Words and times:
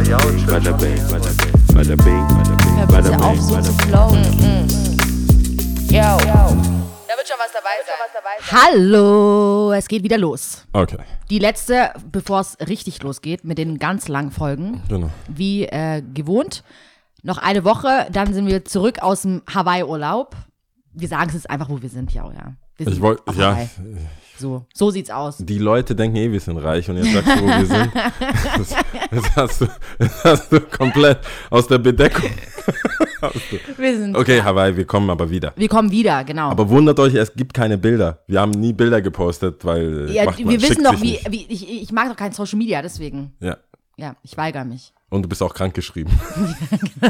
Bada 0.00 0.72
bing, 0.78 0.96
bada 1.10 1.94
bing, 1.94 2.26
bada 2.88 3.10
bing, 3.10 3.20
auf, 3.20 3.36
bing, 3.36 3.42
so 3.42 3.60
zu 3.60 3.72
bing. 3.76 3.88
flowen. 3.88 4.24
Yo. 5.90 6.00
Da 6.00 7.16
wird 7.16 7.28
schon 7.28 7.36
was 7.38 7.52
dabei 7.52 7.76
sein. 7.84 8.50
Hallo, 8.50 9.72
es 9.72 9.88
geht 9.88 10.02
wieder 10.02 10.16
los. 10.16 10.64
Okay, 10.72 10.96
Die 11.28 11.38
letzte, 11.38 11.92
bevor 12.10 12.40
es 12.40 12.56
richtig 12.66 13.02
losgeht, 13.02 13.44
mit 13.44 13.58
den 13.58 13.78
ganz 13.78 14.08
langen 14.08 14.30
Folgen, 14.30 14.82
genau. 14.88 15.10
wie 15.28 15.66
äh, 15.66 16.00
gewohnt. 16.14 16.64
Noch 17.22 17.36
eine 17.36 17.64
Woche, 17.64 18.06
dann 18.10 18.32
sind 18.32 18.46
wir 18.46 18.64
zurück 18.64 19.02
aus 19.02 19.20
dem 19.22 19.42
Hawaii-Urlaub. 19.52 20.34
Wir 20.94 21.08
sagen 21.08 21.28
es 21.28 21.34
jetzt 21.34 21.50
einfach, 21.50 21.68
wo 21.68 21.82
wir 21.82 21.90
sind, 21.90 22.14
ja, 22.14 22.24
ja. 22.32 22.54
Wir 22.80 22.86
sind 22.86 22.94
Ich 22.94 23.00
wollte, 23.02 23.22
ja. 23.36 23.58
So, 24.38 24.64
so 24.72 24.90
sieht's 24.90 25.10
aus. 25.10 25.36
die 25.36 25.58
Leute 25.58 25.94
denken 25.94 26.16
eh, 26.16 26.32
wir 26.32 26.40
sind 26.40 26.56
reich 26.56 26.88
und 26.88 26.96
jetzt 26.96 27.12
sagst 27.12 27.28
du, 27.28 27.42
wo 27.42 27.46
wir 27.46 27.66
sind. 27.66 27.92
Das, 28.56 28.74
das, 29.10 29.36
hast, 29.36 29.60
du, 29.60 29.66
das 29.98 30.24
hast 30.24 30.52
du 30.52 30.60
komplett 30.62 31.18
aus 31.50 31.66
der 31.66 31.76
Bedeckung. 31.78 32.30
Wir 33.76 33.98
sind. 33.98 34.16
Okay, 34.16 34.40
Hawaii, 34.42 34.74
wir 34.74 34.86
kommen 34.86 35.10
aber 35.10 35.28
wieder. 35.28 35.52
Wir 35.56 35.68
kommen 35.68 35.90
wieder, 35.90 36.24
genau. 36.24 36.50
Aber 36.50 36.66
wundert 36.70 36.98
euch, 37.00 37.14
es 37.14 37.34
gibt 37.34 37.52
keine 37.52 37.76
Bilder. 37.76 38.20
Wir 38.26 38.40
haben 38.40 38.52
nie 38.52 38.72
Bilder 38.72 39.02
gepostet, 39.02 39.62
weil 39.64 40.08
ja, 40.10 40.24
macht 40.24 40.38
wir 40.38 40.46
man, 40.46 40.62
wissen 40.62 40.82
doch, 40.84 40.98
wie, 41.02 41.18
wie 41.28 41.44
ich, 41.50 41.82
ich 41.82 41.92
mag 41.92 42.08
doch 42.08 42.16
kein 42.16 42.32
Social 42.32 42.56
Media, 42.58 42.80
deswegen. 42.80 43.34
Ja. 43.40 43.58
Ja, 43.98 44.16
ich 44.22 44.34
weigere 44.38 44.64
mich. 44.64 44.94
Und 45.10 45.22
du 45.22 45.28
bist 45.28 45.42
auch 45.42 45.52
krank 45.52 45.74
geschrieben. 45.74 46.10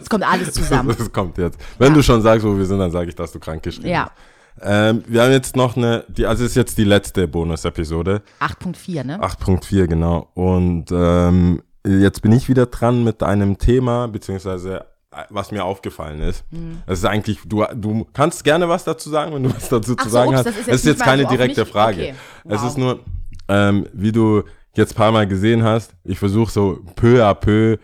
Es 0.00 0.08
kommt 0.10 0.24
alles 0.24 0.52
zusammen. 0.52 0.94
Das 0.96 1.10
kommt 1.12 1.38
jetzt. 1.38 1.58
Wenn 1.78 1.88
Ja. 1.88 1.94
du 1.94 2.02
schon 2.02 2.20
sagst, 2.22 2.46
wo 2.46 2.56
wir 2.56 2.64
sind, 2.66 2.78
dann 2.78 2.90
sage 2.90 3.08
ich, 3.08 3.14
dass 3.14 3.32
du 3.32 3.38
krank 3.38 3.62
geschrieben 3.62 3.88
Ja. 3.88 4.04
bist. 4.04 4.14
Ähm, 4.62 5.02
wir 5.06 5.22
haben 5.22 5.32
jetzt 5.32 5.56
noch 5.56 5.76
eine, 5.76 6.04
die, 6.08 6.26
also 6.26 6.44
es 6.44 6.50
ist 6.50 6.56
jetzt 6.56 6.78
die 6.78 6.84
letzte 6.84 7.26
Bonus-Episode. 7.28 8.22
8.4, 8.40 9.04
ne? 9.04 9.20
8.4, 9.20 9.86
genau. 9.86 10.28
Und 10.34 10.86
ähm, 10.92 11.62
jetzt 11.86 12.22
bin 12.22 12.32
ich 12.32 12.48
wieder 12.48 12.66
dran 12.66 13.04
mit 13.04 13.22
einem 13.22 13.58
Thema, 13.58 14.06
beziehungsweise 14.08 14.86
äh, 15.10 15.24
was 15.30 15.50
mir 15.50 15.64
aufgefallen 15.64 16.20
ist. 16.20 16.44
Mhm. 16.52 16.78
Es 16.86 17.00
ist 17.00 17.04
eigentlich, 17.04 17.40
du, 17.46 17.64
du 17.74 18.06
kannst 18.12 18.44
gerne 18.44 18.68
was 18.68 18.84
dazu 18.84 19.10
sagen, 19.10 19.34
wenn 19.34 19.42
du 19.42 19.54
was 19.54 19.68
dazu 19.68 19.94
Ach 19.98 20.02
zu 20.04 20.08
so, 20.08 20.12
sagen 20.12 20.28
ups, 20.30 20.38
hast. 20.38 20.46
das 20.46 20.54
ist 20.54 20.60
es 20.60 20.66
jetzt 20.66 20.74
ist 20.76 20.84
nicht 20.84 20.94
jetzt 20.98 21.04
keine 21.04 21.26
direkte 21.26 21.60
mich? 21.62 21.70
Frage. 21.70 22.00
Okay. 22.02 22.14
Es 22.48 22.60
Wow. 22.62 22.68
ist 22.68 22.78
nur, 22.78 23.00
ähm, 23.48 23.86
wie 23.92 24.12
du 24.12 24.44
jetzt 24.76 24.94
paar 24.96 25.12
Mal 25.12 25.26
gesehen 25.26 25.62
hast, 25.62 25.94
ich 26.04 26.18
versuche 26.18 26.50
so 26.50 26.78
peu 26.96 27.22
à 27.24 27.34
peu 27.34 27.76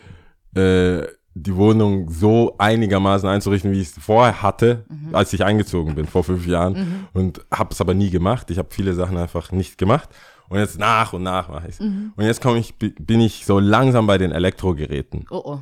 äh, 0.56 1.06
die 1.34 1.54
Wohnung 1.54 2.10
so 2.10 2.56
einigermaßen 2.58 3.28
einzurichten, 3.28 3.70
wie 3.72 3.80
ich 3.80 3.88
es 3.96 4.02
vorher 4.02 4.42
hatte, 4.42 4.84
Mhm. 4.88 5.14
als 5.14 5.32
ich 5.32 5.44
eingezogen 5.44 5.94
bin, 5.94 6.06
vor 6.06 6.24
fünf 6.24 6.46
Jahren. 6.46 7.06
Und 7.12 7.40
habe 7.52 7.70
es 7.72 7.80
aber 7.80 7.94
nie 7.94 8.10
gemacht. 8.10 8.50
Ich 8.50 8.58
habe 8.58 8.68
viele 8.72 8.94
Sachen 8.94 9.16
einfach 9.16 9.52
nicht 9.52 9.78
gemacht. 9.78 10.08
Und 10.48 10.58
jetzt 10.58 10.78
nach 10.78 11.12
und 11.12 11.22
nach 11.22 11.48
mache 11.48 11.68
ich 11.68 11.74
es. 11.74 11.80
Mhm. 11.80 12.12
Und 12.16 12.24
jetzt 12.24 12.42
komme 12.42 12.58
ich, 12.58 12.74
bin 12.78 13.20
ich 13.20 13.46
so 13.46 13.60
langsam 13.60 14.06
bei 14.08 14.18
den 14.18 14.32
Elektrogeräten. 14.32 15.24
Oh 15.30 15.40
oh. 15.44 15.58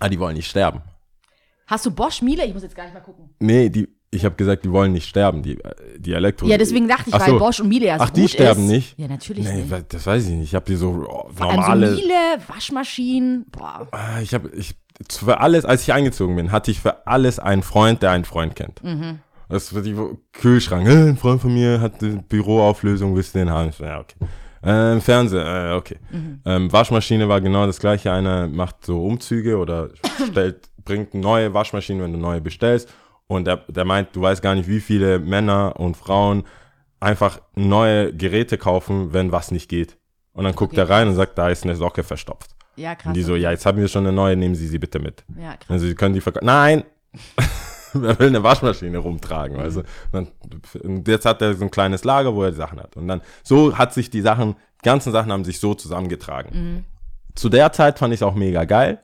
Ah, 0.00 0.08
die 0.08 0.18
wollen 0.18 0.34
nicht 0.36 0.50
sterben. 0.50 0.80
Hast 1.68 1.86
du 1.86 1.92
Bosch 1.92 2.20
Miele? 2.22 2.44
Ich 2.44 2.52
muss 2.52 2.64
jetzt 2.64 2.74
gar 2.74 2.82
nicht 2.84 2.94
mal 2.94 3.00
gucken. 3.00 3.30
Nee, 3.38 3.68
die, 3.68 3.88
ich 4.14 4.26
habe 4.26 4.34
gesagt, 4.34 4.64
die 4.66 4.70
wollen 4.70 4.92
nicht 4.92 5.08
sterben, 5.08 5.42
die, 5.42 5.58
die 5.96 6.12
Elektro. 6.12 6.46
Ja, 6.46 6.58
deswegen 6.58 6.86
dachte 6.86 7.08
ich, 7.08 7.14
Ach 7.14 7.20
weil 7.20 7.30
so. 7.30 7.38
Bosch 7.38 7.60
und 7.60 7.68
Miele 7.68 7.86
ja 7.86 7.98
so 7.98 8.04
Ach, 8.04 8.10
die 8.10 8.28
sterben 8.28 8.64
ist. 8.64 8.70
nicht? 8.70 8.98
Ja, 8.98 9.08
natürlich 9.08 9.44
Nee, 9.44 9.64
nicht. 9.64 9.92
das 9.94 10.06
weiß 10.06 10.24
ich 10.26 10.34
nicht. 10.34 10.48
Ich 10.48 10.54
habe 10.54 10.66
die 10.66 10.76
so 10.76 11.06
oh, 11.08 11.30
normale. 11.38 11.92
Miele, 11.92 12.14
Waschmaschinen. 12.46 13.46
Boah. 13.50 13.88
Ah, 13.90 14.20
ich 14.22 14.34
habe 14.34 14.50
ich 14.50 14.74
für 15.10 15.40
alles, 15.40 15.64
als 15.64 15.82
ich 15.82 15.94
eingezogen 15.94 16.36
bin, 16.36 16.52
hatte 16.52 16.70
ich 16.70 16.80
für 16.80 17.06
alles 17.06 17.38
einen 17.38 17.62
Freund, 17.62 18.02
der 18.02 18.10
einen 18.10 18.26
Freund 18.26 18.54
kennt. 18.54 18.84
Mhm. 18.84 19.20
Das 19.48 19.72
wird 19.72 19.86
die 19.86 19.96
Kühlschrank. 20.32 20.86
Äh, 20.86 21.08
ein 21.08 21.16
Freund 21.16 21.40
von 21.40 21.52
mir 21.52 21.80
hat 21.80 22.02
eine 22.02 22.22
Büroauflösung, 22.22 23.16
willst 23.16 23.34
du 23.34 23.38
den 23.38 23.50
haben? 23.50 23.70
Ja, 23.78 24.00
okay. 24.00 24.16
Ähm, 24.62 25.00
Fernseher, 25.00 25.70
äh, 25.70 25.74
okay. 25.74 25.96
Mhm. 26.10 26.40
Ähm, 26.44 26.72
Waschmaschine 26.72 27.28
war 27.30 27.40
genau 27.40 27.66
das 27.66 27.80
gleiche. 27.80 28.12
Einer 28.12 28.46
macht 28.46 28.84
so 28.84 29.02
Umzüge 29.02 29.56
oder 29.56 29.88
stellt, 30.30 30.68
bringt 30.84 31.14
neue 31.14 31.54
Waschmaschinen, 31.54 32.02
wenn 32.02 32.12
du 32.12 32.18
neue 32.18 32.42
bestellst. 32.42 32.92
Und 33.26 33.46
der, 33.46 33.58
der 33.68 33.84
meint, 33.84 34.14
du 34.14 34.20
weißt 34.20 34.42
gar 34.42 34.54
nicht, 34.54 34.68
wie 34.68 34.80
viele 34.80 35.18
Männer 35.18 35.74
und 35.78 35.96
Frauen 35.96 36.44
einfach 37.00 37.40
neue 37.54 38.12
Geräte 38.14 38.58
kaufen, 38.58 39.12
wenn 39.12 39.32
was 39.32 39.50
nicht 39.50 39.68
geht. 39.68 39.96
Und 40.32 40.44
dann 40.44 40.54
guckt 40.54 40.72
Okay, 40.74 40.82
er 40.82 40.90
rein 40.90 41.08
und 41.08 41.14
sagt, 41.14 41.36
da 41.38 41.48
ist 41.48 41.64
eine 41.64 41.76
Socke 41.76 42.02
verstopft. 42.04 42.54
Ja, 42.76 42.94
krass. 42.94 43.08
Und 43.08 43.14
die 43.14 43.22
so, 43.22 43.36
ja, 43.36 43.50
jetzt 43.50 43.66
haben 43.66 43.78
wir 43.78 43.88
schon 43.88 44.06
eine 44.06 44.14
neue, 44.14 44.36
nehmen 44.36 44.54
Sie 44.54 44.66
sie 44.66 44.78
bitte 44.78 44.98
mit. 44.98 45.24
Ja, 45.36 45.56
krass. 45.56 45.68
Also 45.70 45.86
sie 45.86 45.94
können 45.94 46.14
die 46.14 46.20
verkaufen. 46.20 46.46
Nein! 46.46 46.84
Wer 47.94 48.18
will 48.18 48.28
eine 48.28 48.42
Waschmaschine 48.42 48.96
rumtragen? 48.96 49.58
Also, 49.60 49.82
dann, 50.12 50.28
und 50.82 51.06
jetzt 51.06 51.26
hat 51.26 51.42
er 51.42 51.52
so 51.54 51.64
ein 51.64 51.70
kleines 51.70 52.04
Lager, 52.04 52.34
wo 52.34 52.42
er 52.42 52.50
die 52.50 52.56
Sachen 52.56 52.80
hat. 52.80 52.96
Und 52.96 53.06
dann, 53.06 53.20
so 53.42 53.76
hat 53.76 53.92
sich 53.92 54.08
die 54.08 54.22
Sachen, 54.22 54.54
die 54.82 54.84
ganzen 54.88 55.12
Sachen 55.12 55.30
haben 55.30 55.44
sich 55.44 55.60
so 55.60 55.74
zusammengetragen. 55.74 56.50
Mhm. 56.54 56.84
Zu 57.34 57.50
der 57.50 57.70
Zeit 57.72 57.98
fand 57.98 58.14
ich 58.14 58.20
es 58.20 58.22
auch 58.22 58.34
mega 58.34 58.64
geil. 58.64 59.00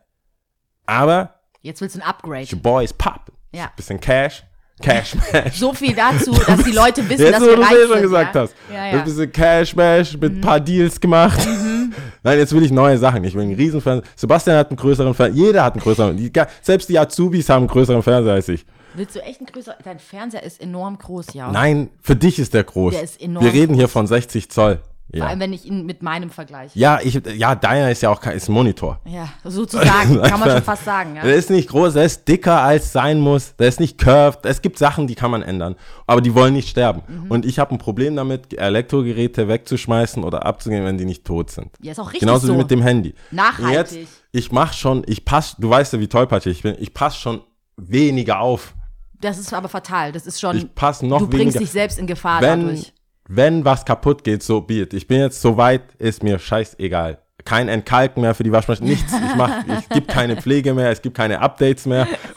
Aber 0.86 1.34
Jetzt 1.60 1.82
willst 1.82 1.96
du 1.96 2.00
ein 2.00 2.08
Upgrade. 2.08 2.46
your 2.50 2.62
boys 2.62 2.94
pop. 2.94 3.30
Ja. 3.52 3.70
Bisschen 3.76 4.00
Cash. 4.00 4.44
Cash 4.80 5.16
Mash. 5.16 5.54
So 5.58 5.72
viel 5.72 5.94
dazu, 5.94 6.32
dass 6.32 6.62
die 6.62 6.70
Leute 6.72 7.08
wissen, 7.08 7.22
Jetzt, 7.24 7.34
dass 7.34 7.40
wir 7.48 7.56
du 7.56 7.62
reich 7.62 7.70
sind. 7.70 7.88
schon 7.90 8.02
gesagt 8.02 8.34
ja? 8.34 8.40
hast. 8.42 8.54
Ja, 8.72 8.80
Ein 8.82 8.92
ja. 8.94 9.00
Mhm. 9.00 9.04
bisschen 9.04 9.32
Cash 9.32 9.74
Mash 9.74 10.16
mit 10.16 10.32
ein 10.36 10.40
paar 10.40 10.60
Deals 10.60 11.00
gemacht. 11.00 11.40
Nein, 12.22 12.38
jetzt 12.38 12.52
will 12.54 12.64
ich 12.64 12.70
neue 12.70 12.96
Sachen. 12.98 13.24
Ich 13.24 13.34
will 13.34 13.42
einen 13.42 13.54
riesen 13.54 13.80
Fernseher. 13.80 14.08
Sebastian 14.14 14.56
hat 14.56 14.70
einen 14.70 14.76
größeren 14.76 15.14
Fernseher. 15.14 15.46
Jeder 15.46 15.64
hat 15.64 15.74
einen 15.74 15.82
größeren. 15.82 16.16
Die, 16.16 16.30
selbst 16.62 16.88
die 16.88 16.98
Azubis 16.98 17.48
haben 17.48 17.62
einen 17.62 17.68
größeren 17.68 18.02
Fernseher 18.02 18.34
als 18.34 18.48
ich. 18.48 18.64
Willst 18.94 19.16
du 19.16 19.20
echt 19.22 19.40
ein 19.40 19.46
größer. 19.46 19.76
Dein 19.84 19.98
Fernseher 19.98 20.42
ist 20.42 20.60
enorm 20.60 20.98
groß, 20.98 21.34
ja. 21.34 21.50
Nein, 21.50 21.90
für 22.00 22.16
dich 22.16 22.38
ist 22.38 22.54
der 22.54 22.64
groß. 22.64 22.94
Der 22.94 23.02
ist 23.02 23.20
enorm 23.20 23.44
Wir 23.44 23.52
reden 23.52 23.74
hier 23.74 23.88
von 23.88 24.06
60 24.06 24.50
Zoll. 24.50 24.80
Vor 25.10 25.18
Ja, 25.20 25.26
allem, 25.26 25.40
wenn 25.40 25.52
ich 25.54 25.64
ihn 25.64 25.86
mit 25.86 26.02
meinem 26.02 26.28
vergleiche. 26.28 26.78
ja, 26.78 26.98
ich, 27.02 27.18
ja 27.36 27.54
deiner 27.54 27.90
ist 27.90 28.02
ja 28.02 28.10
auch 28.10 28.20
kein, 28.20 28.36
ist 28.36 28.48
ein 28.48 28.52
Monitor. 28.52 29.00
Ja, 29.06 29.28
sozusagen, 29.42 30.20
kann 30.22 30.38
man 30.38 30.50
schon 30.50 30.62
fast 30.62 30.84
sagen. 30.84 31.16
Ja. 31.16 31.22
Der 31.22 31.34
ist 31.34 31.48
nicht 31.48 31.70
groß, 31.70 31.94
der 31.94 32.04
ist 32.04 32.28
dicker 32.28 32.60
als 32.60 32.92
sein 32.92 33.18
muss, 33.18 33.56
der 33.56 33.68
ist 33.68 33.80
nicht 33.80 33.96
curved. 33.96 34.44
Es 34.44 34.60
gibt 34.60 34.78
Sachen, 34.78 35.06
die 35.06 35.14
kann 35.14 35.30
man 35.30 35.40
ändern, 35.42 35.76
aber 36.06 36.20
die 36.20 36.34
wollen 36.34 36.52
nicht 36.52 36.68
sterben. 36.68 37.02
Mhm. 37.08 37.30
Und 37.30 37.46
ich 37.46 37.58
habe 37.58 37.74
ein 37.74 37.78
Problem 37.78 38.16
damit, 38.16 38.52
Elektrogeräte 38.58 39.48
wegzuschmeißen 39.48 40.22
oder 40.24 40.44
abzugeben, 40.44 40.84
wenn 40.84 40.98
die 40.98 41.06
nicht 41.06 41.24
tot 41.24 41.50
sind. 41.50 41.70
Ja, 41.80 41.92
ist 41.92 41.98
auch 42.00 42.08
richtig 42.08 42.20
Genauso 42.20 42.46
so. 42.48 42.52
wie 42.54 42.58
mit 42.58 42.70
dem 42.70 42.82
Handy. 42.82 43.14
Nachhaltig. 43.30 43.72
Jetzt, 43.72 44.12
ich 44.32 44.52
mach 44.52 44.74
schon, 44.74 45.04
ich 45.06 45.24
pass, 45.24 45.56
du 45.58 45.70
weißt 45.70 45.94
ja, 45.94 46.00
wie 46.00 46.08
tollpatschig 46.08 46.58
ich 46.58 46.62
bin, 46.62 46.76
ich 46.78 46.92
pass 46.92 47.16
schon 47.16 47.40
weniger 47.78 48.40
auf. 48.40 48.74
Das 49.20 49.38
ist 49.38 49.52
aber 49.52 49.68
fatal. 49.68 50.12
Das 50.12 50.26
ist 50.26 50.38
schon. 50.40 50.56
Ich 50.58 50.74
pass 50.74 51.02
noch 51.02 51.18
du 51.20 51.26
bringst 51.26 51.44
weniger. 51.54 51.58
dich 51.60 51.70
selbst 51.70 51.98
in 51.98 52.06
Gefahr 52.06 52.40
wenn, 52.40 52.60
dadurch. 52.66 52.92
Wenn 53.28 53.64
was 53.64 53.84
kaputt 53.84 54.24
geht, 54.24 54.42
so 54.42 54.60
be 54.60 54.80
it. 54.80 54.94
Ich 54.94 55.06
bin 55.06 55.20
jetzt 55.20 55.40
so 55.40 55.56
weit, 55.56 55.82
ist 55.98 56.22
mir 56.22 56.38
scheißegal. 56.38 57.18
Kein 57.44 57.68
Entkalken 57.68 58.20
mehr 58.22 58.34
für 58.34 58.42
die 58.42 58.52
Waschmaschine, 58.52 58.90
nichts. 58.90 59.12
Ich 59.12 59.36
mach, 59.36 59.64
es 59.68 59.88
gibt 59.88 60.08
keine 60.08 60.36
Pflege 60.36 60.74
mehr, 60.74 60.90
es 60.90 61.00
gibt 61.00 61.16
keine 61.16 61.40
Updates 61.40 61.86
mehr. 61.86 62.06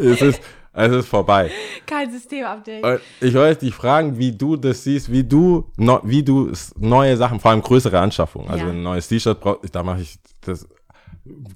es 0.00 0.22
ist, 0.22 0.40
es 0.72 0.92
ist 0.92 1.08
vorbei. 1.08 1.50
Kein 1.86 2.10
Systemupdate. 2.10 3.00
Ich 3.20 3.34
wollte 3.34 3.64
dich 3.64 3.74
fragen, 3.74 4.18
wie 4.18 4.32
du 4.32 4.56
das 4.56 4.82
siehst, 4.84 5.10
wie 5.12 5.22
du, 5.24 5.70
no, 5.76 6.00
wie 6.02 6.22
du 6.22 6.50
neue 6.76 7.16
Sachen, 7.16 7.38
vor 7.40 7.50
allem 7.52 7.62
größere 7.62 7.98
Anschaffungen, 7.98 8.48
also 8.50 8.64
Ja. 8.64 8.70
ein 8.72 8.82
neues 8.82 9.06
T-Shirt, 9.08 9.40
brauch- 9.40 9.60
da 9.70 9.82
mache 9.82 10.00
ich 10.00 10.16
das, 10.40 10.66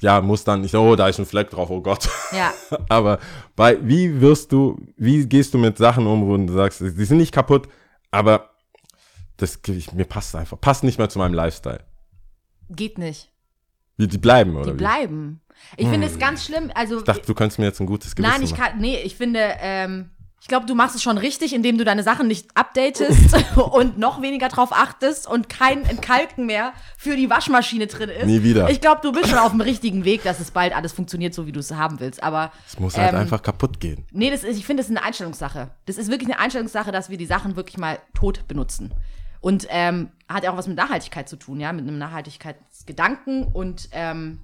ja, 0.01 0.21
muss 0.21 0.45
dann 0.45 0.61
nicht, 0.61 0.75
oh, 0.75 0.95
da 0.97 1.09
ist 1.09 1.19
ein 1.19 1.27
Fleck 1.27 1.51
drauf, 1.51 1.71
oh 1.71 1.81
Gott. 1.81 2.09
Ja. 2.33 2.53
Aber 2.89 3.19
bei, 3.57 3.77
wie 3.83 4.21
wirst 4.21 4.53
du, 4.53 4.79
wie 4.97 5.27
gehst 5.27 5.53
du 5.55 5.59
mit 5.59 5.77
Sachen 5.79 6.07
um, 6.07 6.27
wo 6.27 6.37
du 6.37 6.53
sagst, 6.53 6.81
die 6.81 7.05
sind 7.05 7.19
nicht 7.19 7.33
kaputt, 7.33 7.69
aber 8.11 8.51
das, 9.37 9.61
ich, 9.69 9.93
mir 9.93 10.05
passt 10.05 10.35
einfach, 10.35 10.61
passt 10.61 10.85
nicht 10.85 10.99
mehr 10.99 11.09
zu 11.09 11.19
meinem 11.19 11.35
Lifestyle. 11.35 11.85
Geht 12.71 12.99
nicht. 12.99 13.31
Wie, 13.97 14.07
die 14.07 14.19
bleiben, 14.19 14.55
oder 14.57 14.67
Die 14.67 14.73
wie? 14.73 14.77
bleiben. 14.77 15.41
Ich 15.77 15.89
finde 15.89 16.07
es 16.07 16.19
ganz 16.19 16.45
schlimm. 16.45 16.71
Also, 16.75 16.99
Ich 16.99 17.05
dachte, 17.05 17.27
du 17.27 17.35
könntest 17.35 17.59
mir 17.59 17.65
jetzt 17.67 17.81
ein 17.81 17.87
gutes 17.87 18.15
Gewissen 18.15 18.33
nein, 18.33 18.43
ich 18.43 18.53
machen. 18.53 18.63
kann. 18.63 18.79
Nee, 18.81 18.99
ich 19.03 19.17
finde, 19.17 19.41
ähm, 19.61 20.11
ich 20.41 20.47
glaube, 20.47 20.67
du 20.67 20.75
machst 20.75 20.95
es 20.95 21.03
schon 21.03 21.19
richtig, 21.19 21.53
indem 21.53 21.79
du 21.79 21.85
deine 21.85 22.03
Sachen 22.03 22.29
nicht 22.29 22.49
updatest 22.55 23.37
und 23.57 23.99
noch 23.99 24.23
weniger 24.23 24.49
drauf 24.49 24.71
achtest 24.73 25.27
und 25.27 25.49
kein 25.49 25.85
Entkalken 25.85 26.47
mehr 26.47 26.73
für 26.97 27.17
die 27.17 27.29
Waschmaschine 27.29 27.89
drin 27.89 28.09
ist. 28.09 28.27
Nie 28.27 28.43
wieder. 28.43 28.71
Ich 28.71 28.81
glaube, 28.81 29.01
du 29.03 29.13
bist 29.13 29.29
schon 29.29 29.39
auf 29.39 29.51
dem 29.51 29.61
richtigen 29.61 30.05
Weg, 30.05 30.23
dass 30.23 30.39
es 30.39 30.53
bald 30.53 30.75
alles 30.75 30.93
funktioniert, 30.93 31.35
so 31.35 31.47
wie 31.47 31.53
du 31.53 31.61
es 31.61 31.73
haben 31.73 31.99
willst. 31.99 32.23
Aber 32.23 32.53
Es 32.69 32.79
muss 32.79 32.97
halt 32.97 33.13
ähm, 33.13 33.21
einfach 33.21 33.43
kaputt 33.43 33.81
gehen. 33.81 34.07
Nee, 34.13 34.31
das 34.31 34.45
ist, 34.45 34.59
ich 34.59 34.65
finde, 34.65 34.83
das 34.83 34.91
ist 34.91 34.97
eine 34.97 35.05
Einstellungssache. 35.05 35.71
Das 35.87 35.99
ist 35.99 36.09
wirklich 36.11 36.31
eine 36.31 36.39
Einstellungssache, 36.39 36.93
dass 36.93 37.11
wir 37.11 37.19
die 37.19 37.27
Sachen 37.27 37.57
wirklich 37.57 37.77
mal 37.77 37.99
tot 38.15 38.47
benutzen. 38.47 38.95
Und 39.41 39.67
ähm, 39.71 40.11
hat 40.29 40.45
ja 40.45 40.53
auch 40.53 40.57
was 40.57 40.69
mit 40.69 40.77
Nachhaltigkeit 40.77 41.29
zu 41.29 41.37
tun, 41.37 41.59
ja, 41.61 41.73
mit 41.73 41.87
einem 41.87 41.99
Nachhaltigkeitsgedanken. 41.99 43.45
Und 43.45 43.89
ähm, 43.93 44.41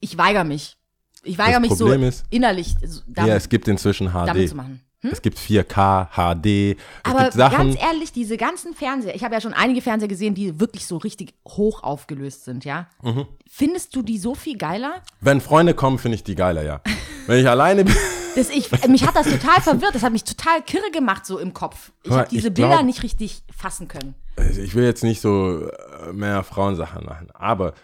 ich 0.00 0.16
weigere 0.16 0.44
mich. 0.44 0.76
Ich 1.24 1.38
weigere 1.38 1.60
mich 1.60 1.70
Problem 1.70 2.00
so 2.02 2.06
ist- 2.08 2.24
innerlich 2.30 2.74
so 2.84 3.00
damit, 3.06 3.28
ja, 3.30 3.36
es 3.36 3.48
gibt 3.48 3.68
inzwischen 3.68 4.08
HD. 4.12 4.48
zu 4.48 4.54
machen. 4.56 4.80
Es 5.04 5.20
gibt 5.20 5.36
4K, 5.36 6.06
HD. 6.14 6.76
Aber 7.02 7.28
ganz 7.30 7.76
ehrlich, 7.80 8.12
diese 8.12 8.36
ganzen 8.36 8.72
Fernseher, 8.72 9.16
ich 9.16 9.24
habe 9.24 9.34
ja 9.34 9.40
schon 9.40 9.52
einige 9.52 9.82
Fernseher 9.82 10.06
gesehen, 10.06 10.36
die 10.36 10.60
wirklich 10.60 10.86
so 10.86 10.96
richtig 10.96 11.34
hoch 11.48 11.82
aufgelöst 11.82 12.44
sind, 12.44 12.64
ja. 12.64 12.86
Mhm. 13.02 13.26
Findest 13.50 13.96
du 13.96 14.02
die 14.02 14.16
so 14.18 14.36
viel 14.36 14.56
geiler? 14.56 15.02
Wenn 15.20 15.40
Freunde 15.40 15.74
kommen, 15.74 15.98
finde 15.98 16.14
ich 16.14 16.22
die 16.22 16.36
geiler, 16.36 16.62
ja. 16.62 16.80
Wenn 17.26 17.40
ich 17.40 17.48
alleine 17.48 17.84
bin. 17.84 17.96
Das 18.36 18.48
ich, 18.48 18.70
mich 18.88 19.04
hat 19.06 19.16
das 19.16 19.28
total 19.28 19.60
verwirrt, 19.60 19.94
das 19.94 20.02
hat 20.04 20.12
mich 20.12 20.22
total 20.24 20.62
kirre 20.62 20.90
gemacht 20.92 21.26
so 21.26 21.38
im 21.38 21.52
Kopf. 21.52 21.90
Ich 22.04 22.12
habe 22.12 22.28
diese 22.30 22.48
ich 22.48 22.54
Bilder 22.54 22.70
glaub- 22.70 22.84
nicht 22.84 23.02
richtig 23.02 23.42
fassen 23.54 23.88
können. 23.88 24.14
Also 24.36 24.60
ich 24.60 24.74
will 24.76 24.84
jetzt 24.84 25.02
nicht 25.02 25.20
so 25.20 25.66
äh, 25.68 26.12
mehr 26.12 26.42
Frauensachen 26.44 27.04
machen, 27.04 27.28
aber 27.34 27.74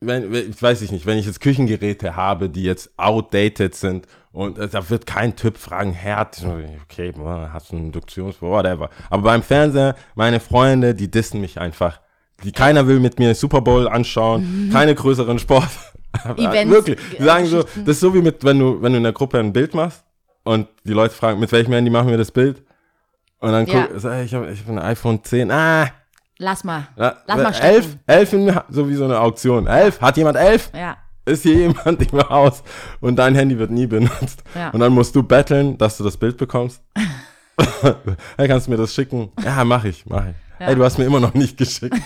wenn, 0.00 0.32
ich 0.34 0.62
weiß 0.62 0.80
ich 0.82 0.92
nicht, 0.92 1.06
wenn 1.06 1.18
ich 1.18 1.26
jetzt 1.26 1.40
Küchengeräte 1.40 2.16
habe, 2.16 2.48
die 2.48 2.62
jetzt 2.62 2.90
outdated 2.96 3.74
sind 3.74 4.06
und 4.32 4.58
äh, 4.58 4.68
da 4.68 4.88
wird 4.88 5.06
kein 5.06 5.36
Typ 5.36 5.58
fragen, 5.58 5.92
Herd, 5.92 6.42
okay, 6.84 7.12
boah, 7.12 7.50
hast 7.52 7.70
du 7.70 7.76
einen 7.76 7.86
Induktions, 7.86 8.40
whatever. 8.40 8.88
Aber 9.10 9.22
beim 9.22 9.42
Fernseher, 9.42 9.94
meine 10.14 10.40
Freunde, 10.40 10.94
die 10.94 11.10
dissen 11.10 11.40
mich 11.40 11.60
einfach. 11.60 12.00
Die, 12.42 12.52
keiner 12.52 12.86
will 12.86 13.00
mit 13.00 13.18
mir 13.18 13.34
Super 13.34 13.60
Bowl 13.60 13.86
anschauen, 13.86 14.70
keine 14.72 14.94
größeren 14.94 15.38
Sport. 15.38 15.68
Events, 16.36 16.72
Wirklich. 16.72 16.98
Die 17.18 17.22
sagen 17.22 17.46
so, 17.46 17.62
das 17.62 17.88
ist 17.88 18.00
so 18.00 18.14
wie 18.14 18.22
mit, 18.22 18.42
wenn 18.42 18.58
du, 18.58 18.80
wenn 18.82 18.92
du 18.92 18.96
in 18.98 19.04
der 19.04 19.12
Gruppe 19.12 19.38
ein 19.38 19.52
Bild 19.52 19.74
machst 19.74 20.04
und 20.44 20.66
die 20.84 20.92
Leute 20.94 21.14
fragen, 21.14 21.38
mit 21.38 21.52
welchem 21.52 21.72
Handy 21.74 21.90
machen 21.90 22.08
wir 22.08 22.16
das 22.16 22.32
Bild? 22.32 22.64
Und 23.38 23.52
dann 23.52 23.66
Ja. 23.66 23.86
guck, 23.86 24.00
sag 24.00 24.20
ich, 24.20 24.26
ich 24.26 24.34
habe 24.34 24.50
ich 24.50 24.60
hab 24.60 24.68
ein 24.70 24.78
iPhone 24.78 25.22
10. 25.22 25.50
Ah, 25.50 25.88
Lass 26.42 26.64
mal. 26.64 26.88
ja, 26.96 27.16
Lass 27.26 27.36
mal 27.36 27.52
elf, 27.60 27.84
stecken. 27.84 28.00
elf, 28.06 28.32
in, 28.32 28.60
so 28.70 28.88
wie 28.88 28.94
so 28.94 29.04
eine 29.04 29.20
Auktion. 29.20 29.66
Elf, 29.66 30.00
hat 30.00 30.16
jemand 30.16 30.38
elf? 30.38 30.70
Ja. 30.74 30.96
Ist 31.26 31.42
hier 31.42 31.54
jemand 31.54 32.00
im 32.12 32.18
Haus? 32.30 32.62
Und 33.00 33.16
dein 33.16 33.34
Handy 33.34 33.58
wird 33.58 33.70
nie 33.70 33.86
benutzt. 33.86 34.42
Ja. 34.54 34.70
Und 34.70 34.80
dann 34.80 34.90
musst 34.94 35.14
du 35.14 35.22
betteln, 35.22 35.76
dass 35.76 35.98
du 35.98 36.04
das 36.04 36.16
Bild 36.16 36.38
bekommst. 36.38 36.82
hey, 38.38 38.48
kannst 38.48 38.66
du 38.66 38.70
mir 38.70 38.78
das 38.78 38.94
schicken? 38.94 39.30
Ja, 39.44 39.62
mach 39.64 39.84
ich, 39.84 40.06
mach 40.06 40.24
ich. 40.24 40.34
Ja. 40.60 40.66
Hey, 40.66 40.74
du 40.76 40.84
hast 40.84 40.98
mir 40.98 41.04
immer 41.06 41.20
noch 41.20 41.32
nicht 41.34 41.56
geschickt. 41.56 41.96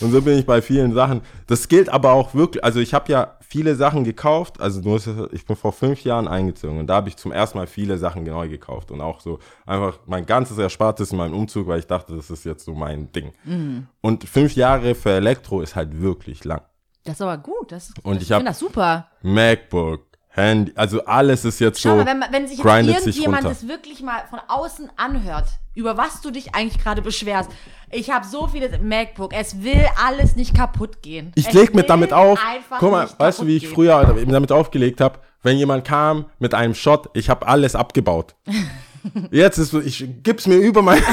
Und 0.00 0.10
so 0.10 0.22
bin 0.22 0.38
ich 0.38 0.44
bei 0.46 0.60
vielen 0.60 0.92
Sachen. 0.92 1.22
Das 1.46 1.68
gilt 1.68 1.88
aber 1.88 2.12
auch 2.12 2.34
wirklich, 2.34 2.64
also 2.64 2.80
ich 2.80 2.92
habe 2.94 3.10
ja 3.12 3.36
viele 3.48 3.76
Sachen 3.76 4.02
gekauft, 4.04 4.60
also 4.60 4.80
du 4.80 4.88
musst, 4.88 5.08
ich 5.32 5.46
bin 5.46 5.54
vor 5.56 5.72
fünf 5.72 6.02
Jahren 6.02 6.26
eingezogen 6.28 6.78
und 6.78 6.88
da 6.88 6.96
habe 6.96 7.08
ich 7.08 7.16
zum 7.16 7.30
ersten 7.32 7.58
Mal 7.58 7.66
viele 7.68 7.96
Sachen 7.98 8.24
neu 8.24 8.48
gekauft 8.48 8.90
und 8.90 9.00
auch 9.00 9.20
so 9.20 9.38
einfach 9.66 10.00
mein 10.06 10.26
ganzes 10.26 10.58
Erspartes 10.58 11.12
in 11.12 11.18
meinem 11.18 11.34
Umzug, 11.34 11.68
weil 11.68 11.78
ich 11.78 11.86
dachte, 11.86 12.16
das 12.16 12.28
ist 12.30 12.44
jetzt 12.44 12.64
so 12.64 12.74
mein 12.74 13.12
Ding. 13.12 13.32
Mhm. 13.44 13.86
Und 14.00 14.24
fünf 14.24 14.54
Jahre 14.56 14.94
für 14.96 15.10
Elektro 15.10 15.60
ist 15.60 15.76
halt 15.76 16.00
wirklich 16.00 16.44
lang. 16.44 16.62
Das 17.04 17.14
ist 17.14 17.22
aber 17.22 17.38
gut. 17.38 17.70
Das, 17.70 17.92
Und 18.02 18.16
das, 18.16 18.22
ich 18.24 18.32
hab- 18.32 18.38
finde 18.40 18.50
das 18.50 18.58
super. 18.58 19.06
MacBook, 19.22 20.02
Handy, 20.36 20.72
also 20.76 21.02
alles 21.06 21.46
ist 21.46 21.60
jetzt 21.60 21.80
Schau 21.80 21.90
so. 21.90 21.96
mal, 21.96 22.06
wenn, 22.06 22.22
wenn 22.30 22.46
sich 22.46 22.58
jetzt 22.58 23.06
irgendjemand 23.06 23.44
das 23.44 23.66
wirklich 23.66 24.02
mal 24.02 24.22
von 24.28 24.38
außen 24.46 24.90
anhört, 24.96 25.46
über 25.74 25.96
was 25.96 26.20
du 26.20 26.30
dich 26.30 26.54
eigentlich 26.54 26.82
gerade 26.82 27.00
beschwerst. 27.00 27.50
Ich 27.90 28.10
habe 28.10 28.26
so 28.26 28.46
viele 28.46 28.78
MacBook, 28.78 29.32
es 29.32 29.62
will 29.62 29.86
alles 30.04 30.36
nicht 30.36 30.54
kaputt 30.54 31.00
gehen. 31.00 31.32
Ich 31.36 31.48
es 31.48 31.54
leg 31.54 31.74
mit 31.74 31.84
will 31.84 31.88
damit 31.88 32.12
auf. 32.12 32.38
einfach 32.46 32.78
Guck 32.80 32.90
mal, 32.90 33.08
weißt 33.16 33.40
du, 33.40 33.46
wie 33.46 33.56
ich 33.56 33.62
gehen. 33.62 33.72
früher 33.72 34.14
damit 34.26 34.52
aufgelegt 34.52 35.00
habe? 35.00 35.20
Wenn 35.42 35.56
jemand 35.56 35.86
kam 35.86 36.26
mit 36.38 36.52
einem 36.52 36.74
Shot, 36.74 37.08
ich 37.14 37.30
habe 37.30 37.46
alles 37.46 37.74
abgebaut. 37.74 38.34
Jetzt 39.30 39.56
ist 39.56 39.70
so, 39.70 39.80
ich 39.80 40.06
gib's 40.22 40.46
mir 40.46 40.56
über 40.56 40.82
mein. 40.82 41.02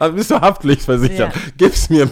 Also 0.00 0.14
bist 0.14 0.30
du 0.30 0.40
haftpflichtversichert? 0.40 1.34
Ja. 1.34 1.42
Gib's 1.56 1.90
mir 1.90 2.08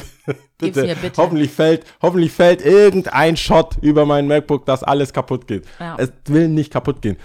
bitte. 0.59 0.97
bitte. 1.01 1.23
Hoffentlich 1.23 1.51
fällt, 1.51 1.85
hoffentlich 2.03 2.33
fällt 2.33 2.65
irgendein 2.65 3.37
Shot 3.37 3.77
über 3.81 4.07
mein 4.07 4.27
MacBook, 4.27 4.67
dass 4.67 4.83
alles 4.83 5.13
kaputt 5.13 5.47
geht. 5.47 5.67
Ja. 5.79 5.97
Es 5.99 6.13
will 6.27 6.49
nicht 6.49 6.73
kaputt 6.73 7.03
gehen. 7.03 7.17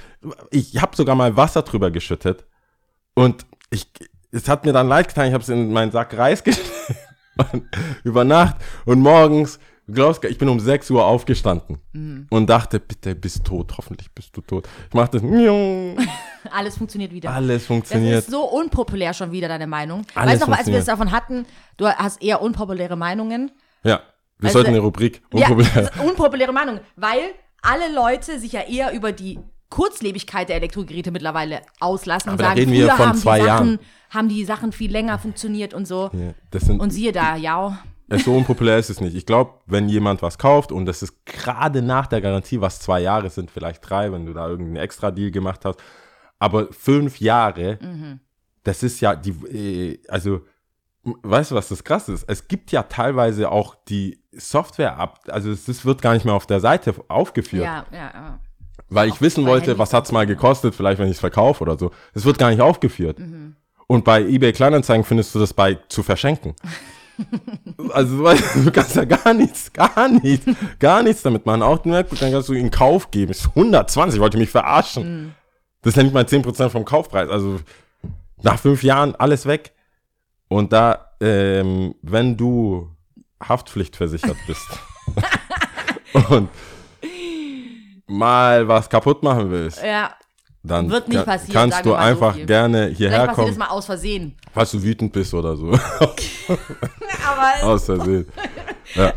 Ich 0.49 0.81
habe 0.81 0.95
sogar 0.95 1.15
mal 1.15 1.35
Wasser 1.37 1.61
drüber 1.63 1.91
geschüttet 1.91 2.45
und 3.13 3.45
ich, 3.69 3.87
es 4.31 4.47
hat 4.47 4.65
mir 4.65 4.73
dann 4.73 4.87
leid 4.87 5.09
getan. 5.09 5.27
Ich 5.27 5.33
habe 5.33 5.43
es 5.43 5.49
in 5.49 5.71
meinen 5.71 5.91
Sack 5.91 6.17
Reis 6.17 6.43
gestellt 6.43 6.69
über 8.03 8.23
Nacht 8.23 8.57
und 8.85 8.99
morgens, 8.99 9.59
du 9.87 9.93
glaubst, 9.93 10.23
ich 10.25 10.37
bin 10.37 10.47
um 10.49 10.59
6 10.59 10.89
Uhr 10.91 11.05
aufgestanden 11.05 11.79
Mhm. 11.93 12.27
und 12.29 12.49
dachte, 12.49 12.79
bitte 12.79 13.15
bist 13.15 13.43
tot, 13.45 13.73
hoffentlich 13.77 14.11
bist 14.13 14.35
du 14.35 14.41
tot. 14.41 14.67
Ich 14.89 14.93
machte 14.93 15.19
das, 15.19 15.29
Alles 16.51 16.77
funktioniert 16.77 17.11
wieder. 17.11 17.29
alles 17.31 17.61
Das 17.63 17.67
funktioniert. 17.67 18.19
ist 18.19 18.31
so 18.31 18.43
unpopulär 18.43 19.13
schon 19.13 19.31
wieder, 19.31 19.47
deine 19.47 19.67
Meinung. 19.67 20.03
Alles 20.15 20.33
weißt 20.33 20.41
du 20.43 20.49
noch, 20.51 20.57
als 20.57 20.67
wir 20.67 20.77
es 20.77 20.85
davon 20.85 21.11
hatten, 21.11 21.45
du 21.77 21.87
hast 21.87 22.21
eher 22.21 22.41
unpopuläre 22.41 22.95
Meinungen. 22.95 23.51
Ja, 23.83 24.01
wir 24.39 24.47
Also- 24.47 24.59
sollten 24.59 24.69
eine 24.71 24.79
Rubrik 24.79 25.21
Ja, 25.33 25.47
unpopulär. 25.49 25.69
das 25.89 25.95
ist 25.95 26.03
unpopuläre 26.03 26.53
Meinungen, 26.53 26.79
weil 26.95 27.19
alle 27.61 27.93
Leute 27.93 28.39
sich 28.39 28.53
ja 28.53 28.61
eher 28.61 28.91
über 28.93 29.11
die 29.11 29.39
Kurzlebigkeit 29.69 30.49
der 30.49 30.57
Elektrogeräte 30.57 31.11
mittlerweile 31.11 31.61
auslassen 31.79 32.29
und 32.29 32.33
Aber 32.33 32.43
da 32.43 32.49
sagen, 32.49 32.59
reden 32.59 32.71
wir 32.73 32.87
früher 32.87 32.97
von 32.97 33.07
haben 33.07 33.17
zwei 33.17 33.39
die 33.39 33.45
Sachen, 33.45 33.67
Jahren. 33.67 33.79
haben 34.09 34.29
die 34.29 34.43
Sachen 34.45 34.71
viel 34.73 34.91
länger 34.91 35.17
funktioniert 35.17 35.73
und 35.73 35.87
so. 35.87 36.09
Ja, 36.13 36.33
das 36.49 36.67
Und 36.69 36.89
siehe 36.91 37.11
da, 37.13 37.35
ja. 37.37 37.79
Es 38.11 38.25
so 38.25 38.35
unpopulär 38.35 38.77
ist 38.77 38.89
es 38.89 39.01
nicht. 39.01 39.15
Ich 39.15 39.25
glaube, 39.25 39.53
wenn 39.65 39.89
jemand 39.89 40.21
was 40.21 40.37
kauft 40.37 40.71
und 40.71 40.85
das 40.85 41.01
ist 41.01 41.25
gerade 41.25 41.81
nach 41.81 42.07
der 42.07 42.21
Garantie, 42.21 42.61
was 42.61 42.79
zwei 42.79 42.99
Jahre 43.01 43.29
sind, 43.29 43.49
vielleicht 43.51 43.87
drei, 43.89 44.11
wenn 44.11 44.25
du 44.25 44.33
da 44.33 44.47
irgendeinen 44.47 44.77
Extra-Deal 44.83 45.31
gemacht 45.31 45.65
hast, 45.65 45.79
aber 46.39 46.67
fünf 46.71 47.19
Jahre, 47.19 47.79
Mhm. 47.81 48.19
das 48.63 48.83
ist 48.83 48.99
ja 49.01 49.15
die, 49.15 49.31
äh, 49.31 49.99
also, 50.07 50.41
weißt 51.03 51.51
du, 51.51 51.55
was 51.55 51.69
das 51.69 51.83
krass 51.83 52.09
ist? 52.09 52.25
Es 52.27 52.47
gibt 52.47 52.71
ja 52.71 52.83
teilweise 52.83 53.49
auch 53.51 53.75
die 53.87 54.19
Software 54.33 54.97
ab, 54.97 55.19
also 55.29 55.49
es 55.51 55.65
das 55.65 55.83
wird 55.85 56.01
gar 56.01 56.13
nicht 56.13 56.25
mehr 56.25 56.33
auf 56.35 56.45
der 56.47 56.59
Seite 56.59 56.93
aufgeführt, 57.07 57.63
Ja, 57.65 57.85
ja, 57.91 58.11
ja. 58.13 58.39
weil 58.89 59.09
ich 59.09 59.21
wissen 59.21 59.45
wollte, 59.45 59.77
was 59.77 59.93
hat's 59.93 60.11
mal 60.11 60.25
gekostet, 60.27 60.75
vielleicht 60.75 60.99
wenn 60.99 61.07
ich 61.07 61.13
es 61.15 61.19
verkaufe 61.19 61.63
oder 61.63 61.77
so. 61.77 61.91
Es 62.13 62.23
wird 62.25 62.37
gar 62.37 62.49
nicht 62.49 62.61
aufgeführt. 62.61 63.19
Mhm. 63.19 63.55
Und 63.87 64.05
bei 64.05 64.21
eBay 64.21 64.53
Kleinanzeigen 64.53 65.03
findest 65.03 65.35
du 65.35 65.39
das 65.39 65.53
bei 65.53 65.77
zu 65.89 66.01
verschenken. 66.03 66.55
Also 67.93 68.23
du, 68.63 68.71
kannst 68.71 68.95
ja 68.95 69.05
gar 69.05 69.33
nichts, 69.33 69.71
gar 69.73 70.07
nichts, 70.07 70.45
gar 70.79 71.03
nichts 71.03 71.21
damit 71.21 71.45
machen. 71.45 71.63
Auch 71.63 71.79
den 71.79 71.91
MacBook, 71.91 72.19
dann 72.19 72.31
kannst 72.31 72.49
du 72.49 72.53
in 72.53 72.71
Kauf 72.71 73.11
geben. 73.11 73.31
Ist 73.31 73.47
120, 73.47 74.19
wollte 74.19 74.37
mich 74.37 74.49
verarschen. 74.49 75.03
Mhm. 75.03 75.31
Das 75.81 75.91
ist 75.91 75.97
ja 75.97 76.03
nicht 76.03 76.13
mal 76.13 76.23
10% 76.23 76.69
vom 76.69 76.85
Kaufpreis. 76.85 77.29
Also 77.29 77.59
nach 78.43 78.59
fünf 78.59 78.83
Jahren 78.83 79.15
alles 79.15 79.45
weg. 79.45 79.73
Und 80.47 80.73
da, 80.73 81.11
ähm, 81.21 81.95
wenn 82.01 82.37
du 82.37 82.89
haftpflichtversichert 83.41 84.37
bist 84.45 84.67
und 86.29 86.49
mal 88.07 88.67
was 88.67 88.89
kaputt 88.89 89.23
machen 89.23 89.49
willst, 89.49 89.81
ja. 89.81 90.13
Dann 90.63 90.89
Wird 90.89 91.07
nicht 91.07 91.25
passieren, 91.25 91.53
kannst 91.53 91.85
du 91.85 91.89
so 91.89 91.95
einfach 91.95 92.35
viel. 92.35 92.45
gerne 92.45 92.77
Vielleicht 92.83 92.97
hierher 92.97 93.29
es 93.29 93.35
kommen, 93.35 93.57
mal 93.57 93.67
aus 93.69 93.85
Versehen. 93.85 94.35
falls 94.53 94.71
du 94.71 94.81
wütend 94.83 95.11
bist 95.11 95.33
oder 95.33 95.55
so. 95.57 95.71
Aber, 97.27 97.63
Aus 97.73 97.85
Versehen. 97.85 98.27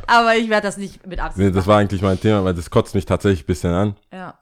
aber 0.06 0.36
ich 0.36 0.48
werde 0.48 0.66
das 0.68 0.76
nicht 0.76 1.04
mit 1.06 1.18
Absicht 1.18 1.38
Nee, 1.46 1.50
das 1.50 1.66
war 1.66 1.78
eigentlich 1.78 2.00
mein 2.02 2.18
Thema, 2.20 2.44
weil 2.44 2.54
das 2.54 2.70
kotzt 2.70 2.94
mich 2.94 3.04
tatsächlich 3.06 3.42
ein 3.42 3.46
bisschen 3.46 3.72
an. 3.72 3.88
machen. 3.88 3.96
Ja. 4.12 4.38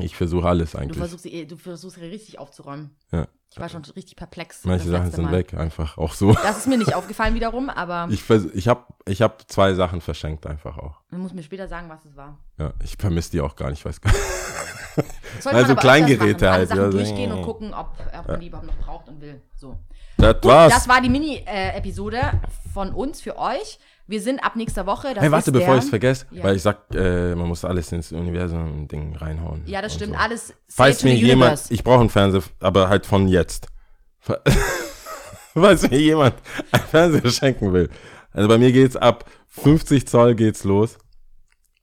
Ich 0.00 0.16
versuche 0.16 0.46
alles 0.48 0.72
Du 0.72 0.78
eigentlich. 0.78 0.98
versuchst, 0.98 1.22
sie- 1.22 1.46
du 1.46 1.56
versuchst 1.56 1.98
hier 1.98 2.10
richtig 2.10 2.38
aufzuräumen. 2.38 2.90
Ja. 3.12 3.28
Ich 3.50 3.60
war 3.60 3.68
schon 3.68 3.82
richtig 3.84 4.16
perplex. 4.16 4.64
Manche 4.64 4.88
Sachen 4.88 5.10
sind 5.10 5.24
Mal. 5.26 5.32
weg, 5.32 5.54
einfach 5.54 5.96
auch 5.96 6.12
so. 6.12 6.32
Das 6.34 6.58
ist 6.58 6.66
mir 6.66 6.76
nicht 6.76 6.94
aufgefallen 6.94 7.34
wiederum, 7.34 7.70
aber 7.70 8.08
Ich, 8.10 8.28
ich 8.28 8.68
habe 8.68 8.84
ich 9.06 9.22
hab 9.22 9.50
zwei 9.50 9.72
Sachen 9.74 10.00
verschenkt 10.00 10.46
einfach 10.46 10.76
auch. 10.78 11.00
man 11.10 11.22
muss 11.22 11.32
mir 11.32 11.42
später 11.42 11.66
sagen, 11.68 11.88
was 11.88 12.04
es 12.04 12.16
war. 12.16 12.38
Ja, 12.58 12.72
ich 12.82 12.96
vermisse 12.98 13.30
die 13.30 13.40
auch 13.40 13.56
gar 13.56 13.70
nicht, 13.70 13.78
ich 13.78 13.84
weiß 13.84 14.00
gar 14.00 14.12
nicht. 14.12 14.22
Also 15.44 15.76
Kleingeräte 15.76 16.50
halt, 16.50 16.70
Sachen 16.70 16.80
ja, 16.80 16.88
durchgehen 16.88 17.30
so. 17.30 17.36
und 17.36 17.42
gucken, 17.44 17.74
ob, 17.74 17.92
ob 18.18 18.28
man 18.28 18.40
die 18.40 18.46
überhaupt 18.46 18.66
noch 18.66 18.78
braucht 18.78 19.08
und 19.08 19.20
will. 19.20 19.42
So. 19.54 19.78
Das 20.16 20.34
Gut, 20.40 20.44
war's. 20.46 20.72
das 20.72 20.88
war 20.88 21.02
die 21.02 21.10
Mini-Episode 21.10 22.40
von 22.72 22.92
uns 22.92 23.20
für 23.20 23.36
euch. 23.38 23.78
Wir 24.08 24.20
sind 24.20 24.38
ab 24.44 24.54
nächster 24.56 24.86
Woche. 24.86 25.14
Das 25.14 25.22
hey, 25.24 25.32
warte, 25.32 25.50
bevor 25.50 25.74
ich 25.76 25.84
es 25.84 25.88
vergesse, 25.90 26.26
Ja. 26.30 26.44
weil 26.44 26.54
ich 26.56 26.62
sag, 26.62 26.78
äh, 26.94 27.34
man 27.34 27.48
muss 27.48 27.64
alles 27.64 27.90
ins 27.90 28.12
Universum-Ding 28.12 29.16
reinhauen. 29.16 29.62
Ja, 29.66 29.82
das 29.82 29.94
stimmt. 29.94 30.12
so. 30.14 30.18
Alles 30.20 30.54
Falls 30.68 31.02
mir 31.02 31.14
jemand, 31.14 31.60
ich 31.70 31.82
brauche 31.82 32.00
einen 32.00 32.10
Fernseher, 32.10 32.42
aber 32.60 32.88
halt 32.88 33.04
von 33.06 33.26
jetzt. 33.26 33.66
Fa- 34.20 34.40
Falls 35.54 35.90
mir 35.90 35.98
jemand 35.98 36.34
einen 36.70 36.84
Fernseher 36.84 37.30
schenken 37.30 37.72
will. 37.72 37.88
Also 38.32 38.48
bei 38.48 38.58
mir 38.58 38.70
geht's 38.72 38.94
ab 38.96 39.24
50 39.48 40.06
Zoll 40.06 40.34
geht's 40.34 40.64
los. 40.64 40.98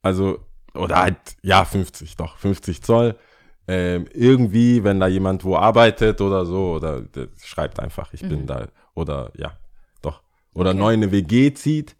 Also, 0.01 0.39
oder 0.75 0.97
halt, 1.01 1.17
ja, 1.41 1.65
50, 1.65 2.15
doch, 2.15 2.37
50 2.37 2.83
Zoll. 2.83 3.15
Ähm, 3.67 4.05
irgendwie, 4.13 4.83
wenn 4.83 4.99
da 4.99 5.07
jemand 5.07 5.43
wo 5.45 5.55
arbeitet 5.55 6.19
oder 6.21 6.45
so, 6.45 6.73
oder 6.73 7.01
der 7.01 7.29
schreibt 7.41 7.79
einfach, 7.79 8.13
ich 8.13 8.21
bin 8.21 8.45
da, 8.45 8.67
oder 8.93 9.31
ja, 9.37 9.57
doch. 10.01 10.21
Oder 10.53 10.73
Mhm. 10.73 10.79
Okay. 10.81 10.85
neu 10.85 10.93
eine 10.93 11.11
WG 11.11 11.53
zieht 11.53 11.95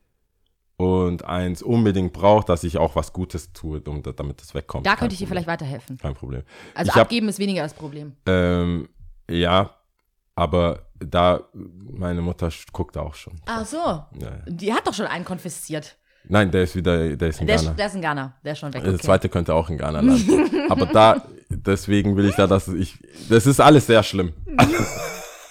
und 0.77 1.25
eins 1.25 1.61
unbedingt 1.61 2.13
braucht, 2.13 2.49
dass 2.49 2.63
ich 2.63 2.77
auch 2.77 2.95
was 2.95 3.13
Gutes 3.13 3.53
tue, 3.53 3.79
um, 3.81 4.01
damit 4.03 4.41
es 4.41 4.53
wegkommt. 4.53 4.85
Da 4.85 4.91
Kein 4.91 4.99
könnte 4.99 5.13
ich 5.13 5.19
dir 5.19 5.25
Problem. 5.25 5.43
vielleicht 5.43 5.61
weiterhelfen. 5.61 5.97
Kein 5.97 6.13
Problem. 6.15 6.41
Also 6.73 6.89
ich 6.89 6.95
hab- 6.95 7.03
abgeben 7.03 7.29
ist 7.29 7.39
weniger 7.39 7.61
das 7.63 7.73
Problem. 7.73 8.13
ähm, 8.25 8.89
ja, 9.29 9.71
aber 10.35 10.87
da, 10.99 11.41
meine 11.53 12.21
Mutter 12.21 12.49
guckt 12.71 12.97
auch 12.97 13.13
schon. 13.13 13.33
Ach 13.45 13.65
so. 13.65 13.77
Ja, 13.77 14.05
ja. 14.21 14.31
Die 14.47 14.73
hat 14.73 14.87
doch 14.87 14.93
schon 14.93 15.05
einen 15.05 15.25
konfisziert. 15.25 15.95
Nein, 16.25 16.49
der 16.51 16.63
ist 16.63 16.75
wieder, 16.75 17.15
der 17.17 17.27
ist 17.29 17.41
in 17.41 17.47
Der 17.47 17.57
Ghana. 17.57 17.69
ist, 17.71 17.77
der 17.79 17.85
ist 17.87 17.95
in 17.95 18.01
Ghana. 18.01 18.33
Der 18.43 18.53
ist 18.53 18.59
schon 18.59 18.73
weg. 18.73 18.81
Der 18.83 18.93
Okay. 18.93 19.03
zweite 19.03 19.29
könnte 19.29 19.53
auch 19.53 19.69
in 19.69 19.77
Ghana 19.77 19.99
landen. 19.99 20.49
aber 20.71 20.85
da, 20.87 21.21
deswegen 21.49 22.15
will 22.15 22.25
ich 22.29 22.35
da, 22.35 22.47
dass 22.47 22.67
ich, 22.69 22.97
das 23.29 23.45
ist 23.45 23.59
alles 23.59 23.85
sehr 23.87 24.01
schlimm. 24.03 24.31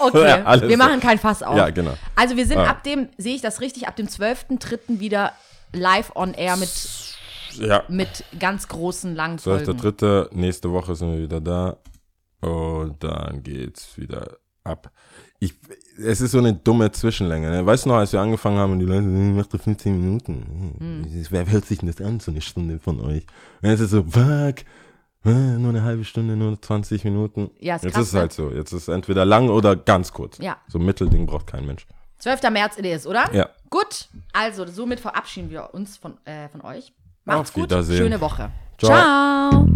okay. 0.02 0.28
Ja, 0.44 0.60
wir 0.68 0.76
machen 0.76 1.00
kein 1.00 1.18
Fass 1.18 1.42
auf. 1.42 1.56
Ja, 1.56 1.70
genau. 1.70 1.94
Also 2.16 2.36
wir 2.36 2.46
sind 2.46 2.58
Ah. 2.58 2.70
ab 2.70 2.82
dem, 2.84 3.08
sehe 3.18 3.34
ich 3.34 3.40
das 3.42 3.60
richtig, 3.60 3.88
ab 3.88 3.96
dem 3.96 4.08
12.3. 4.08 5.00
wieder 5.00 5.32
live 5.72 6.12
on 6.14 6.34
air 6.34 6.56
mit, 6.56 6.70
Ja. 7.58 7.84
mit 7.88 8.24
ganz 8.38 8.68
großen 8.68 9.14
langen 9.14 9.38
Folgen. 9.38 9.64
12.3. 9.64 10.28
Nächste 10.34 10.70
Woche 10.72 10.94
sind 10.94 11.12
wir 11.12 11.22
wieder 11.22 11.40
da. 11.40 11.76
Und 12.40 13.02
dann 13.04 13.42
geht's 13.42 13.96
wieder 13.96 14.38
ab. 14.64 14.90
ich, 15.38 15.54
es 15.98 16.20
ist 16.20 16.30
so 16.32 16.38
eine 16.38 16.52
dumme 16.54 16.90
Zwischenlänge. 16.92 17.50
Ne? 17.50 17.66
Weißt 17.66 17.84
du 17.84 17.88
noch, 17.90 17.96
als 17.96 18.12
wir 18.12 18.20
angefangen 18.20 18.58
haben 18.58 18.72
und 18.72 18.78
die 18.78 18.84
Leute, 18.84 19.02
hm, 19.02 19.36
mach 19.36 19.46
doch 19.46 19.60
15 19.60 19.92
Minuten. 20.00 20.76
Hm. 20.78 21.26
Wer 21.30 21.50
hört 21.50 21.64
sich 21.66 21.78
denn 21.80 21.88
das 21.92 22.00
an, 22.04 22.20
so 22.20 22.30
eine 22.30 22.40
Stunde 22.40 22.78
von 22.78 23.00
euch? 23.00 23.26
Und 23.60 23.68
jetzt 23.70 23.80
ist 23.80 23.86
es 23.86 23.90
so, 23.92 24.04
fuck, 24.04 24.56
nur 25.24 25.68
eine 25.68 25.82
halbe 25.82 26.04
Stunde, 26.04 26.36
nur 26.36 26.60
20 26.60 27.04
Minuten. 27.04 27.50
Ja, 27.60 27.76
ist 27.76 27.84
jetzt 27.84 27.94
krass, 27.94 28.02
ist 28.02 28.08
es 28.08 28.14
halt 28.14 28.38
ne? 28.38 28.50
so. 28.50 28.50
Jetzt 28.50 28.72
ist 28.72 28.82
es 28.82 28.88
entweder 28.88 29.24
lang 29.24 29.48
oder 29.48 29.76
ganz 29.76 30.12
kurz. 30.12 30.38
Ja. 30.38 30.56
So 30.68 30.78
ein 30.78 30.84
Mittelding 30.84 31.26
braucht 31.26 31.46
kein 31.46 31.64
Mensch. 31.64 31.86
12. 32.18 32.50
März 32.50 32.78
it 32.78 32.86
is, 32.86 33.06
oder? 33.06 33.32
Ja. 33.32 33.48
Gut, 33.70 34.08
also 34.32 34.66
somit 34.66 35.00
verabschieden 35.00 35.50
wir 35.50 35.74
uns 35.74 35.96
von, 35.96 36.14
äh, 36.24 36.48
von 36.48 36.60
euch. 36.62 36.92
Macht's 37.24 37.50
Auf 37.50 37.52
gut, 37.54 37.70
schöne 37.70 38.20
Woche. 38.20 38.50
Ciao. 38.78 38.90
Ciao. 38.90 39.66